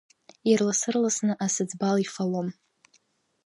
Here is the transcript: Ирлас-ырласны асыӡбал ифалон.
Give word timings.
Ирлас-ырласны 0.51 1.33
асыӡбал 1.45 1.97
ифалон. 2.05 2.47